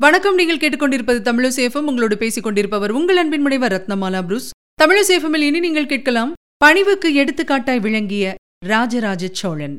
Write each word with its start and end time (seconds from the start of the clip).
வணக்கம் 0.00 0.34
நீங்கள் 0.34 0.56
கேட்டுக்கொண்டிருப்பது 0.56 1.20
தமிழசேஃபம் 1.28 1.86
உங்களோடு 1.90 2.16
பேசிக் 2.16 2.42
கொண்டிருப்பவர் 2.42 2.90
உங்கள் 2.90 3.16
அன்பின் 3.16 3.40
முனைவர் 3.40 3.72
ரத்னமாலா 3.72 4.20
புரூஸ். 4.22 4.50
தமிழசேஃபமில் 4.82 5.44
இனி 5.46 5.60
நீங்கள் 5.60 5.86
கேட்கலாம் 5.86 6.32
பணிவுக்கு 6.56 7.08
எடுத்துக்காட்டாய் 7.14 7.80
விளங்கிய 7.80 8.34
ராஜராஜ 8.66 9.28
சோழன். 9.32 9.76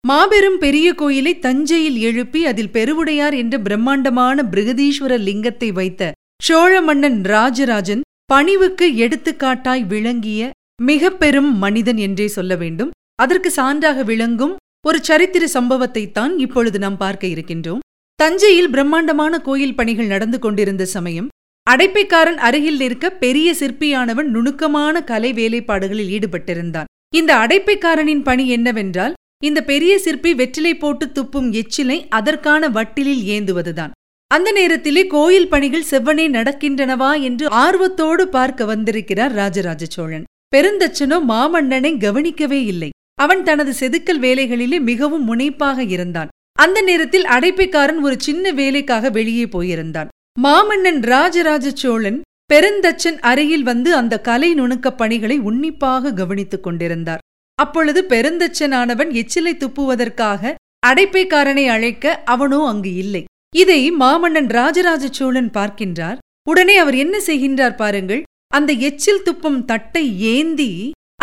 மாபெரும் 0.00 0.58
பெரிய 0.58 0.94
கோயிலை 0.94 1.38
தஞ்சையில் 1.38 1.98
எழுப்பி 1.98 2.46
அதில் 2.46 2.70
பெருவுடையார் 2.70 3.34
என்ற 3.34 3.58
பிரம்மாண்டமான 3.58 4.42
பிருகதீஸ்வர 4.50 5.18
லிங்கத்தை 5.28 5.72
வைத்த 5.72 6.12
சோழ 6.42 6.80
மன்னன் 6.80 7.22
ராஜராஜன் 7.24 8.04
பணிவுக்கு 8.32 8.86
எடுத்துக்காட்டாய் 8.96 9.84
விளங்கிய 9.86 10.50
மிக 10.82 11.10
பெரும் 11.10 11.50
மனிதன் 11.58 11.96
என்றே 11.96 12.26
சொல்ல 12.28 12.52
வேண்டும். 12.56 12.90
அதற்கு 13.22 13.50
சான்றாக 13.56 14.04
விளங்கும் 14.04 14.54
ஒரு 14.86 14.98
சரித்திர 15.08 15.44
சம்பவத்தைத்தான் 15.54 16.32
இப்பொழுது 16.44 16.78
நாம் 16.78 16.96
பார்க்க 16.96 17.26
இருக்கின்றோம். 17.26 17.82
தஞ்சையில் 18.18 18.70
பிரம்மாண்டமான 18.70 19.38
கோயில் 19.38 19.74
பணிகள் 19.74 20.12
நடந்து 20.14 20.38
கொண்டிருந்த 20.38 20.84
சமயம் 20.84 21.28
அடைப்பைக்காரன் 21.66 22.40
அருகில் 22.48 22.80
இருக்க 22.80 23.06
பெரிய 23.24 23.48
சிற்பியானவன் 23.60 24.28
நுணுக்கமான 24.34 25.04
கலை 25.10 25.30
வேலைப்பாடுகளில் 25.32 26.12
ஈடுபட்டிருந்தான். 26.16 26.90
இந்த 27.14 27.32
அடைப்பைக்காரனின் 27.36 28.22
பணி 28.22 28.46
என்னவென்றால் 28.48 29.16
இந்த 29.44 29.60
பெரிய 29.64 29.98
சிற்பி 29.98 30.34
வெற்றிலை 30.34 30.74
போட்டு 30.74 31.06
துப்பும் 31.06 31.48
எச்சிலை 31.60 31.98
அதற்கான 32.08 32.68
வட்டிலில் 32.68 33.24
ஏந்துவதுதான். 33.34 33.94
அந்த 34.34 34.52
நேரத்திலே 34.52 35.06
கோயில் 35.06 35.48
பணிகள் 35.48 35.90
செவ்வனே 35.90 36.24
நடக்கின்றனவா 36.28 37.20
என்று 37.20 37.48
ஆர்வத்தோடு 37.50 38.28
பார்க்க 38.28 38.64
வந்திருக்கிறார் 38.64 39.32
ராஜராஜ 39.32 39.84
சோழன் 39.88 40.24
பெருந்தச்சனோ 40.56 41.18
மாமன்னனை 41.28 41.98
கவனிக்கவே 41.98 42.64
இல்லை. 42.64 42.90
அவன் 43.14 43.42
தனது 43.42 43.72
செதுக்கல் 43.80 44.20
வேலைகளிலே 44.20 44.80
மிகவும் 44.80 45.24
முனைப்பாக 45.24 45.82
இருந்தான். 45.82 46.28
அந்த 46.52 46.80
நேரத்தில் 46.80 47.24
அடைப்பைக்காரன் 47.24 48.02
ஒரு 48.02 48.16
சின்ன 48.18 48.52
வேலைக்காக 48.52 49.10
வெளியே 49.10 49.44
போயிருந்தான். 49.44 50.08
மாமன்னன் 50.42 51.00
ராஜராஜ 51.02 51.70
சோழன் 51.74 52.20
பெருந்தச்சன் 52.54 53.18
அருகில் 53.20 53.62
வந்து 53.62 53.94
அந்த 53.94 54.20
கலை 54.20 54.54
நுணுக்கப் 54.54 54.98
பணிகளை 54.98 55.38
உன்னிப்பாக 55.38 56.12
கவனித்துக் 56.12 56.62
கொண்டிருந்தார். 56.62 57.18
அப்பொழுது 57.54 58.02
பெருந்தச்சனானவன் 58.08 59.12
எச்சிலை 59.12 59.54
துப்புவதற்காக 59.56 60.54
அடைப்பைக்காரனை 60.86 61.66
அழைக்க 61.68 62.22
அவனோ 62.24 62.66
அங்கு 62.66 62.94
இல்லை. 62.94 63.24
இதை 63.60 63.80
மாமன்னன் 64.00 64.48
ராஜராஜ 64.58 65.04
சோழன் 65.18 65.50
பார்க்கின்றார். 65.56 66.18
உடனே 66.50 66.74
அவர் 66.82 66.96
என்ன 67.04 67.16
செய்கின்றார் 67.26 67.76
பாருங்கள். 67.82 68.22
அந்த 68.56 68.70
எச்சில் 68.88 69.24
துப்பும் 69.26 69.60
தட்டை 69.70 70.04
ஏந்தி 70.34 70.70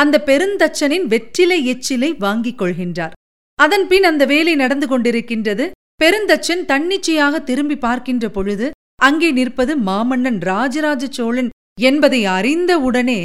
அந்த 0.02 0.16
பெருந்தச்சனின் 0.28 1.06
வெற்றிலை 1.12 1.58
எச்சிலை 1.74 2.10
வாங்கிக் 2.24 2.60
கொள்கின்றார். 2.62 3.14
அதன்பின் 3.60 4.06
அந்த 4.10 4.24
வேலை 4.34 4.54
நடந்து 4.64 4.88
கொண்டிருக்கின்றது. 4.88 5.66
பெருந்தச்சன் 6.02 6.64
தன்னிச்சையாக 6.72 7.42
திரும்பி 7.50 7.78
பார்க்கின்ற 7.86 8.28
பொழுது 8.30 8.68
அங்கே 9.08 9.30
நிற்பது 9.32 9.74
மாமன்னன் 9.90 10.40
ராஜராஜ 10.52 11.04
சோழன் 11.18 11.50
என்பதை 11.82 12.22
அறிந்த 12.38 12.72
உடனே 12.88 13.22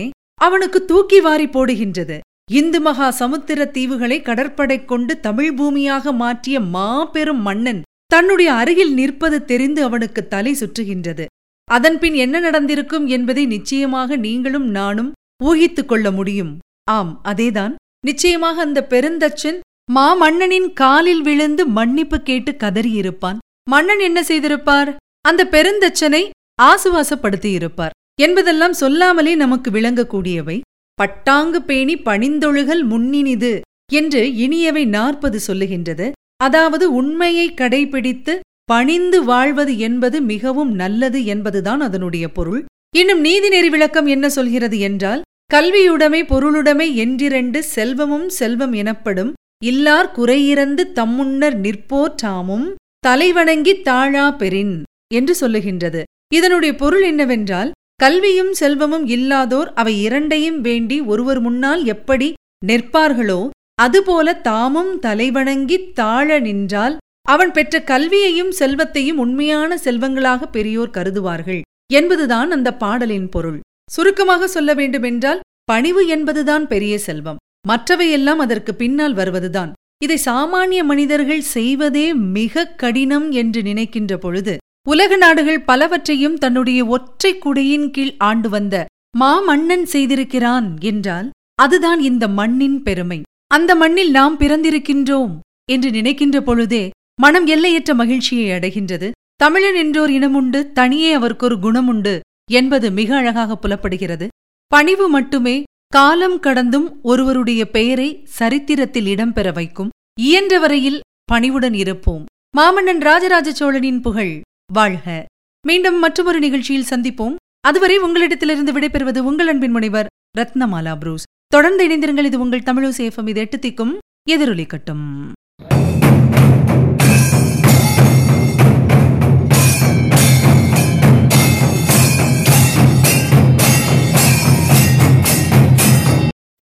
அவனுக்கு 0.46 0.78
தூக்கி 0.90 1.18
வாரி 1.20 1.46
போடுகின்றது. 1.54 2.16
இந்து 2.58 2.78
மகா 2.80 3.08
சமுத்திர 3.20 3.64
தீவுகளை 3.76 4.18
கடற்படை 4.28 4.78
கொண்டு 4.92 5.14
தமிழ் 5.26 5.52
பூமியாக 5.58 6.12
மாற்றிய 6.22 6.56
மாபெரும் 6.74 7.42
மன்னன் 7.48 7.80
தன்னுடைய 8.12 8.52
அருகில் 8.52 8.92
நிற்பது 8.92 9.44
தெரிந்து 9.44 9.82
அவனுக்கு 9.82 10.28
தலை 10.28 10.52
சுற்றுகின்றது. 10.52 11.24
அதன்பின் 11.64 12.14
என்ன 12.14 12.40
நடந்திருக்கும் 12.40 13.06
என்பதை 13.06 13.46
நிச்சயமாக 13.46 14.16
நீங்களும் 14.16 14.68
நானும் 14.68 15.12
ஊகித்துக் 15.44 15.88
கொள்ள 15.88 16.10
முடியும். 16.10 16.58
ஆம் 16.90 17.20
அதேதான். 17.24 17.74
நிச்சயமாக 18.06 18.60
அந்த 18.60 18.86
பெருந்தச்சன் 18.90 19.58
மாமன்னனின் 19.94 20.72
காலில் 20.72 21.22
விழுந்து 21.22 21.66
மன்னிப்பு 21.66 22.22
கேட்டு 22.22 22.52
கதறியிருப்பான். 22.52 23.38
மன்னன் 23.70 23.98
என்ன 23.98 24.22
செய்திருப்பார்? 24.22 24.96
அந்த 25.20 25.48
பெருந்தச்சனை 25.50 26.28
ஆசுவாசப்படுத்தியிருப்பார். 26.62 27.94
என்பதெல்லாம் 28.20 28.72
சொல்லாமலே 28.72 29.34
நமக்கு 29.34 29.70
விளங்கக்கூடியவை. 29.70 30.60
பட்டாங்கு 30.94 31.62
பேணி 31.62 31.94
பணிந்தொழுகல் 31.94 32.84
முன்னினிது 32.84 33.60
என்று 33.92 34.22
இனியவை 34.26 34.86
நாற்பது 34.86 35.40
சொல்லுகின்றது. 35.46 36.10
அதாவது 36.40 36.86
உண்மையை 36.92 37.46
கடைபிடித்து 37.54 38.34
பணிந்து 38.64 39.18
வாழ்வது 39.24 39.78
என்பது 39.78 40.22
மிகவும் 40.22 40.72
நல்லது 40.72 41.24
என்பதுதான் 41.24 41.80
அதனுடைய 41.80 42.32
பொருள். 42.32 42.60
இன்னும் 42.96 43.24
நீதிநெறி 43.24 43.68
விளக்கம் 43.68 44.06
என்ன 44.06 44.26
சொல்கிறது 44.28 44.78
என்றால் 44.78 45.22
கல்வியுடைமை 45.54 46.20
பொருளுடைமை 46.28 46.88
என்றிரண்டு 47.04 47.58
செல்வமும் 47.58 48.28
செல்வம் 48.28 48.72
எனப்படும் 48.72 49.32
இல்லார் 49.64 50.10
குறையிறந்து 50.16 50.82
தம்முன்னர் 50.94 51.56
நிற்போற்றாமும் 51.64 52.66
தலைவணங்கி 53.06 53.74
தாழா 53.82 54.26
பெறின் 54.30 54.74
என்று 55.14 55.34
சொல்லுகின்றது. 55.40 56.00
இதனுடைய 56.34 56.72
பொருள் 56.74 57.02
என்னவென்றால் 57.02 57.70
கல்வியும் 57.96 58.52
செல்வமும் 58.52 59.06
இல்லாதோர் 59.06 59.70
அவை 59.74 59.94
இரண்டையும் 60.02 60.60
வேண்டி 60.60 61.00
ஒருவர் 61.00 61.40
முன்னால் 61.40 61.84
எப்படி 61.84 62.28
நிற்பார்களோ 62.66 63.40
அதுபோல 63.78 64.34
தாமும் 64.34 64.92
தலைவணங்கித் 65.00 65.92
தாழ 65.92 66.38
நின்றால் 66.38 66.96
அவன் 67.28 67.52
பெற்ற 67.52 67.82
கல்வியையும் 67.82 68.50
செல்வத்தையும் 68.50 69.18
உண்மையான 69.18 69.78
செல்வங்களாக 69.84 70.46
பெரியோர் 70.46 70.90
கருதுவார்கள். 70.90 71.60
என்பதுதான் 71.92 72.50
அந்த 72.50 72.74
பாடலின் 72.74 73.28
பொருள். 73.28 73.60
சுருக்கமாக 73.90 74.48
சொல்ல 74.48 74.74
வேண்டுமென்றால் 74.74 75.40
பணிவு 75.64 76.06
என்பதுதான் 76.06 76.66
பெரிய 76.66 76.98
செல்வம். 76.98 77.36
மற்றவையெல்லாம் 77.68 78.42
அதற்கு 78.44 78.74
பின்னால் 78.74 79.14
வருவதுதான். 79.14 79.72
இதை 80.02 80.16
சாமானிய 80.24 80.84
மனிதர்கள் 80.84 81.44
செய்வதே 81.56 82.06
மிக 82.14 82.66
கடினம் 82.82 83.30
என்று 83.30 83.62
நினைக்கின்ற 83.62 84.18
பொழுது 84.18 84.56
உலக 84.88 85.16
நாடுகள் 85.16 85.62
பலவற்றையும் 85.62 86.36
தன்னுடைய 86.38 86.80
ஒற்றை 86.84 87.32
குடையின் 87.38 87.90
கீழ் 87.90 88.14
ஆண்டு 88.18 88.48
வந்த 88.48 88.84
மாமன்னன் 89.20 89.86
செய்திருக்கிறான் 89.92 90.68
என்றால் 90.80 91.30
அதுதான் 91.54 92.00
இந்த 92.00 92.24
மண்ணின் 92.28 92.78
பெருமை. 92.82 93.22
அந்த 93.48 93.74
மண்ணில் 93.74 94.10
நாம் 94.10 94.38
பிறந்திருக்கின்றோம் 94.38 95.38
என்று 95.70 95.90
நினைக்கின்ற 95.90 96.42
பொழுதே 96.42 96.90
மனம் 97.20 97.46
எல்லையற்ற 97.46 97.94
மகிழ்ச்சியை 97.94 98.58
அடைகின்றது. 98.58 99.10
தமிழன் 99.36 99.74
என்றோர் 99.74 100.10
இனமுண்டு 100.10 100.72
தனியே 100.72 101.16
அவர்க்கொரு 101.16 101.56
குணமுண்டு 101.62 102.20
என்பது 102.50 102.90
மிக 102.90 103.16
அழகாக 103.16 103.56
புலப்படுகிறது. 103.56 104.28
பணிவு 104.66 105.08
மட்டுமே 105.08 105.62
காலம் 105.88 106.40
கடந்தும் 106.40 106.98
ஒருவருடைய 107.02 107.70
பெயரை 107.70 108.20
சரித்திரத்தில் 108.24 109.06
இடம்பெற 109.06 109.52
வைக்கும். 109.52 109.88
இயன்ற 110.20 110.58
வரையில் 110.58 111.00
பணிவுடன் 111.24 111.74
இருப்போம். 111.74 112.24
மாமன்னன் 112.56 113.00
ராஜராஜ 113.00 113.52
சோழனின் 113.52 114.00
புகழ் 114.00 114.40
வாழ்க. 114.72 115.24
மீண்டும் 115.66 115.98
மற்றொரு 115.98 116.38
நிகழ்ச்சியில் 116.38 116.90
சந்திப்போம். 116.90 117.34
அதுவரை 117.60 117.98
உங்களிடத்திலிருந்து 117.98 118.72
விடைபெறுவது 118.72 119.18
உங்கள் 119.18 119.46
அன்பின் 119.46 119.70
முனைவர் 119.70 120.06
ரத்னமாலா 120.38 120.98
புரூஸ். 120.98 121.24
தொடர்ந்து 121.48 121.82
இணைந்திருங்கள். 121.88 122.24
இது 122.24 122.40
உங்கள் 122.40 122.60
தமிழோசேஃபம் 122.60 123.28
இது 123.28 123.40
எட்டு 123.40 123.56
திக்கும் 123.56 123.92
எதிரொலிக்கட்டும். 124.30 125.04